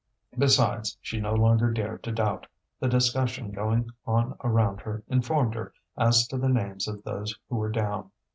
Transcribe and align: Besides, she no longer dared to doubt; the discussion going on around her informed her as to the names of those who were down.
Besides, 0.35 0.97
she 0.99 1.19
no 1.19 1.35
longer 1.35 1.71
dared 1.71 2.01
to 2.05 2.11
doubt; 2.11 2.47
the 2.79 2.87
discussion 2.89 3.51
going 3.51 3.91
on 4.07 4.35
around 4.43 4.81
her 4.81 5.03
informed 5.09 5.53
her 5.53 5.73
as 5.95 6.27
to 6.29 6.39
the 6.39 6.49
names 6.49 6.87
of 6.87 7.03
those 7.03 7.37
who 7.47 7.57
were 7.57 7.69
down. 7.69 8.09